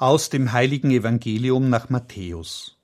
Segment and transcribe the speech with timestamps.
[0.00, 2.78] Aus dem heiligen Evangelium nach Matthäus.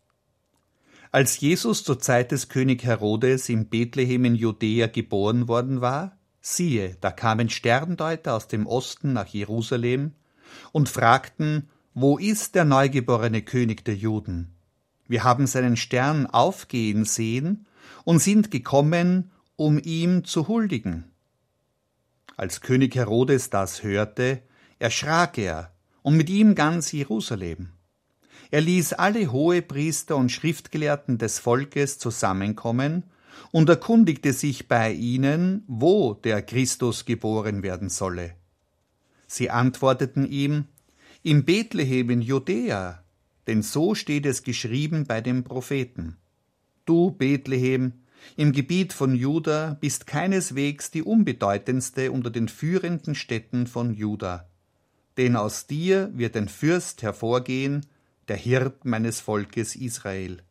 [1.12, 6.98] Als Jesus zur Zeit des König Herodes in Bethlehem in Judäa geboren worden war, siehe,
[7.00, 10.12] da kamen Sterndeuter aus dem Osten nach Jerusalem
[10.72, 14.54] und fragten, wo ist der neugeborene König der Juden?
[15.08, 17.64] Wir haben seinen Stern aufgehen sehen
[18.04, 21.10] und sind gekommen, um ihm zu huldigen.
[22.36, 24.42] Als König Herodes das hörte,
[24.78, 25.72] erschrak er
[26.06, 27.70] und mit ihm ganz Jerusalem.
[28.52, 33.02] Er ließ alle Hohepriester und Schriftgelehrten des Volkes zusammenkommen
[33.50, 38.36] und erkundigte sich bei ihnen, wo der Christus geboren werden solle.
[39.26, 40.66] Sie antworteten ihm,
[41.24, 43.02] in Bethlehem in Judäa,
[43.48, 46.18] denn so steht es geschrieben bei den Propheten.
[46.84, 47.94] Du, Bethlehem,
[48.36, 54.48] im Gebiet von Juda bist keineswegs die unbedeutendste unter den führenden Städten von Juda
[55.16, 57.86] denn aus dir wird ein Fürst hervorgehen,
[58.28, 60.42] der Hirt meines Volkes Israel.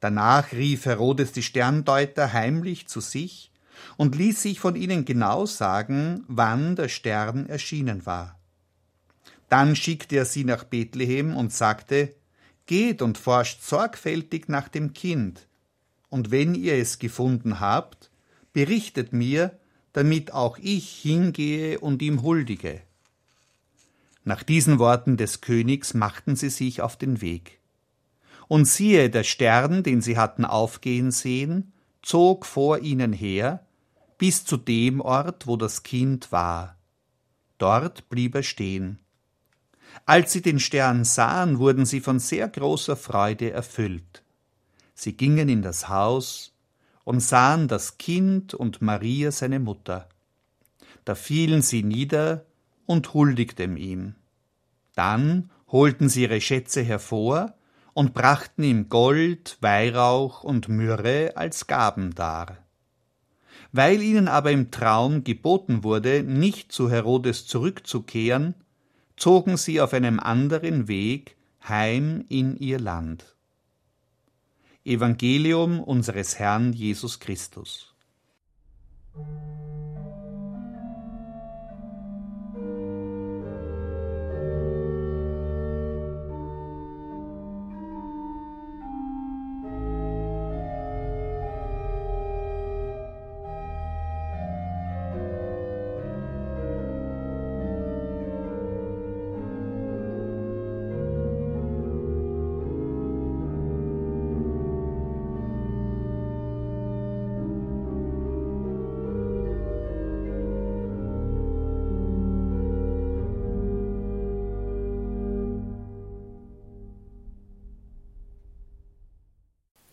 [0.00, 3.50] Danach rief Herodes die Sterndeuter heimlich zu sich
[3.96, 8.38] und ließ sich von ihnen genau sagen, wann der Stern erschienen war.
[9.48, 12.14] Dann schickte er sie nach Bethlehem und sagte,
[12.66, 15.48] Geht und forscht sorgfältig nach dem Kind,
[16.08, 18.10] und wenn ihr es gefunden habt,
[18.52, 19.58] berichtet mir,
[19.92, 22.82] damit auch ich hingehe und ihm huldige.
[24.24, 27.60] Nach diesen Worten des Königs machten sie sich auf den Weg.
[28.48, 31.72] Und siehe, der Stern, den sie hatten aufgehen sehen,
[32.02, 33.66] zog vor ihnen her,
[34.18, 36.76] bis zu dem Ort, wo das Kind war.
[37.58, 38.98] Dort blieb er stehen.
[40.06, 44.22] Als sie den Stern sahen, wurden sie von sehr großer Freude erfüllt.
[44.94, 46.52] Sie gingen in das Haus
[47.04, 50.08] und sahen das Kind und Maria seine Mutter.
[51.04, 52.44] Da fielen sie nieder
[52.90, 54.16] und huldigten ihm.
[54.96, 57.54] Dann holten sie ihre Schätze hervor
[57.94, 62.58] und brachten ihm Gold, Weihrauch und Myrrhe als Gaben dar.
[63.70, 68.56] Weil ihnen aber im Traum geboten wurde, nicht zu Herodes zurückzukehren,
[69.16, 71.36] zogen sie auf einem anderen Weg
[71.68, 73.36] heim in ihr Land.
[74.84, 77.94] Evangelium unseres Herrn Jesus Christus.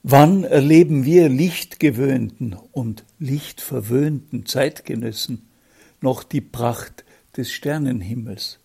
[0.10, 5.50] Wann erleben wir lichtgewöhnten und lichtverwöhnten Zeitgenössen
[6.00, 7.04] noch die Pracht
[7.36, 8.60] des Sternenhimmels?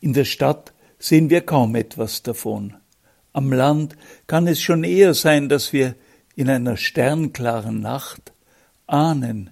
[0.00, 2.74] In der Stadt sehen wir kaum etwas davon.
[3.32, 3.94] Am Land
[4.26, 5.94] kann es schon eher sein, dass wir
[6.34, 8.32] in einer sternklaren Nacht
[8.88, 9.50] ahnen,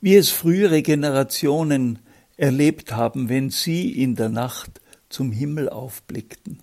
[0.00, 1.98] wie es frühere Generationen
[2.38, 4.80] erlebt haben, wenn sie in der Nacht
[5.10, 6.62] zum Himmel aufblickten.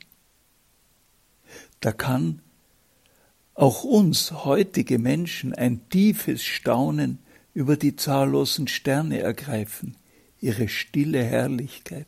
[1.82, 2.42] Da kann
[3.56, 7.20] auch uns heutige Menschen ein tiefes Staunen
[7.54, 9.96] über die zahllosen Sterne ergreifen,
[10.42, 12.08] ihre stille Herrlichkeit.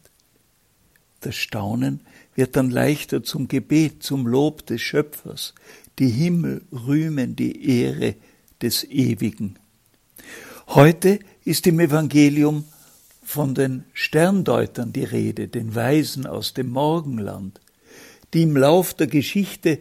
[1.21, 2.01] Das Staunen
[2.35, 5.55] wird dann leichter zum Gebet, zum Lob des Schöpfers.
[5.99, 8.15] Die Himmel rühmen die Ehre
[8.61, 9.57] des Ewigen.
[10.67, 12.65] Heute ist im Evangelium
[13.23, 17.61] von den Sterndeutern die Rede, den Weisen aus dem Morgenland,
[18.33, 19.79] die im Lauf der Geschichte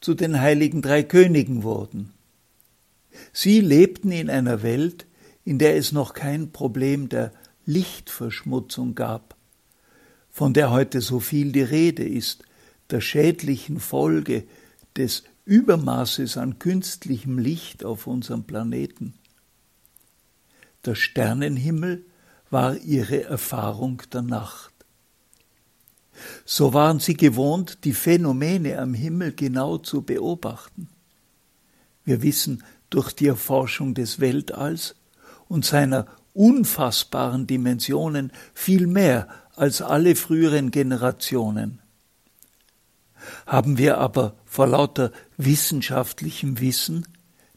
[0.00, 2.12] zu den heiligen drei Königen wurden.
[3.32, 5.06] Sie lebten in einer Welt,
[5.44, 7.32] in der es noch kein Problem der
[7.66, 9.36] Lichtverschmutzung gab,
[10.30, 12.44] von der heute so viel die Rede ist,
[12.90, 14.44] der schädlichen Folge
[14.96, 19.14] des Übermaßes an künstlichem Licht auf unserem Planeten.
[20.84, 22.04] Der Sternenhimmel
[22.50, 24.72] war ihre Erfahrung der Nacht.
[26.44, 30.88] So waren sie gewohnt, die Phänomene am Himmel genau zu beobachten.
[32.04, 34.94] Wir wissen durch die Erforschung des Weltalls
[35.48, 41.80] und seiner unfassbaren Dimensionen viel mehr als alle früheren Generationen.
[43.46, 47.06] Haben wir aber vor lauter wissenschaftlichem Wissen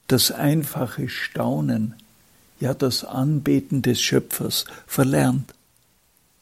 [0.07, 1.95] das einfache Staunen,
[2.59, 5.53] ja das Anbeten des Schöpfers verlernt.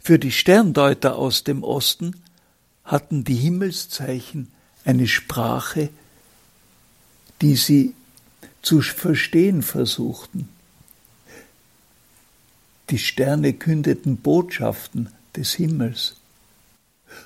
[0.10, 2.16] Für die Sterndeuter aus dem Osten
[2.84, 4.48] hatten die Himmelszeichen
[4.84, 5.90] eine Sprache,
[7.44, 7.94] die sie
[8.64, 10.50] zu verstehen versuchten.
[12.90, 16.16] Die Sterne kündeten Botschaften des Himmels.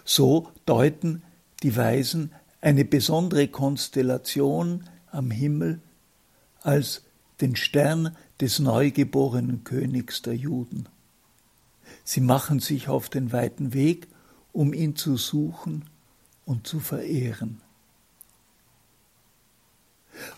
[0.04, 1.22] So deuten
[1.64, 5.80] die Weisen eine besondere Konstellation am Himmel
[6.64, 7.02] als
[7.40, 10.90] den Stern des neugeborenen Königs der Juden.
[12.04, 14.08] Sie machen sich auf den weiten Weg,
[14.52, 15.86] um ihn zu suchen
[16.46, 17.62] und zu verehren.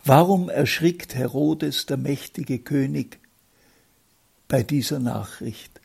[0.03, 3.19] Warum erschrickt Herodes, der mächtige König,
[4.47, 5.81] bei dieser Nachricht?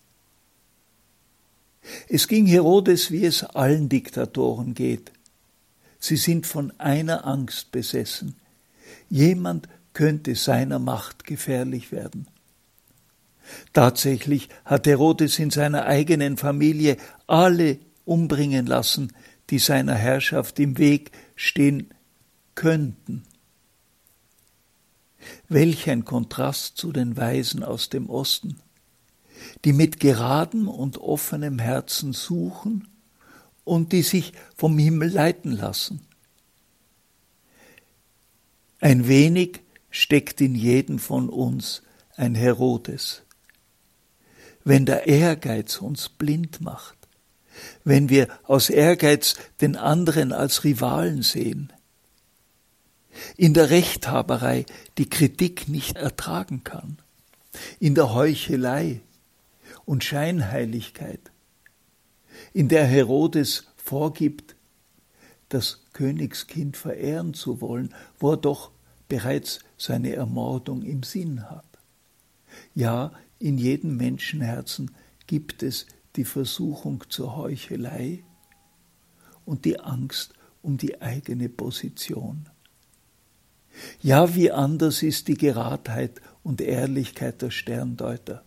[2.09, 5.13] Es ging Herodes, wie es allen Diktatoren geht.
[5.99, 8.37] Sie sind von einer Angst besessen.
[9.09, 12.27] Jemand könnte seiner Macht gefährlich werden.
[13.73, 19.13] Tatsächlich hat Herodes in seiner eigenen Familie alle umbringen lassen,
[19.51, 21.93] die seiner Herrschaft im Weg stehen
[22.55, 23.25] könnten.
[25.49, 28.61] Welch ein Kontrast zu den Weisen aus dem Osten,
[29.65, 32.89] die mit geradem und offenem Herzen suchen
[33.65, 36.01] und die sich vom Himmel leiten lassen.
[38.81, 39.61] Ein wenig
[39.91, 41.83] steckt in jedem von uns
[42.17, 43.23] ein Herodes.
[44.65, 46.97] Wenn der Ehrgeiz uns blind macht,
[47.85, 51.73] wenn wir aus Ehrgeiz den anderen als Rivalen sehen,
[53.37, 54.67] in der Rechthaberei
[54.99, 56.99] die Kritik nicht ertragen kann,
[57.79, 59.01] in der Heuchelei
[59.85, 61.21] und Scheinheiligkeit,
[62.53, 64.57] in der Herodes vorgibt,
[65.49, 68.71] das Königskind verehren zu wollen, wo er doch
[69.09, 71.65] bereits seine Ermordung im Sinn hat.
[72.75, 74.93] Ja, in jedem Menschenherzen
[75.27, 78.23] gibt es die Versuchung zur Heuchelei
[79.45, 82.49] und die Angst um die eigene Position.
[84.03, 88.45] Ja, wie anders ist die Geradheit und Ehrlichkeit der Sterndeuter.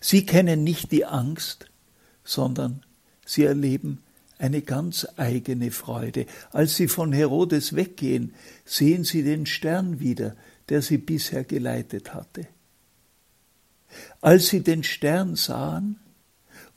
[0.00, 1.70] Sie kennen nicht die Angst,
[2.24, 2.82] sondern
[3.26, 4.02] sie erleben
[4.38, 6.26] eine ganz eigene Freude.
[6.52, 8.32] Als sie von Herodes weggehen,
[8.64, 10.36] sehen sie den Stern wieder,
[10.70, 12.46] der sie bisher geleitet hatte.
[14.20, 15.98] Als sie den Stern sahen,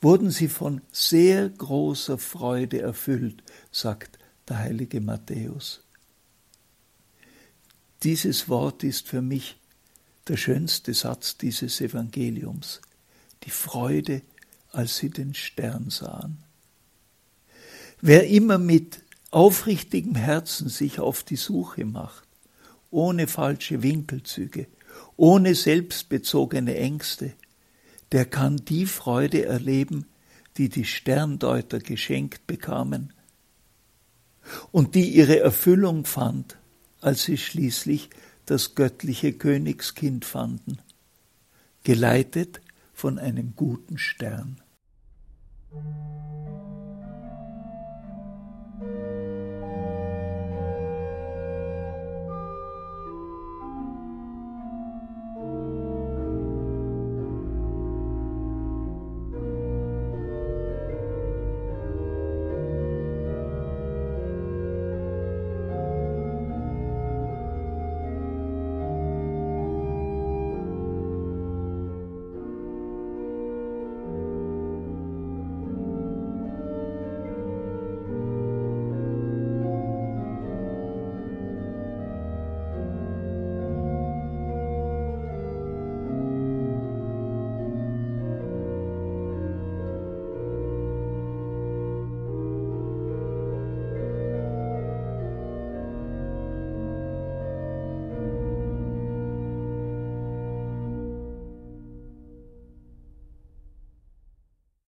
[0.00, 4.18] wurden sie von sehr großer Freude erfüllt, sagt
[4.48, 5.82] der heilige Matthäus.
[8.02, 9.56] Dieses Wort ist für mich
[10.28, 12.80] der schönste Satz dieses Evangeliums,
[13.44, 14.22] die Freude,
[14.70, 16.44] als sie den Stern sahen.
[18.00, 22.28] Wer immer mit aufrichtigem Herzen sich auf die Suche macht,
[22.90, 24.66] ohne falsche Winkelzüge,
[25.16, 27.32] ohne selbstbezogene Ängste,
[28.12, 30.06] der kann die Freude erleben,
[30.56, 33.12] die die Sterndeuter geschenkt bekamen
[34.72, 36.58] und die ihre Erfüllung fand,
[37.00, 38.10] als sie schließlich
[38.46, 40.78] das göttliche Königskind fanden,
[41.82, 42.60] geleitet
[42.92, 44.60] von einem guten Stern.